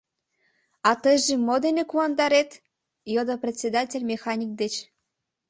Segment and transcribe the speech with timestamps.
[0.89, 2.51] А тыйже мо дене куандарет?—
[3.13, 4.73] йодо председатель механик деч.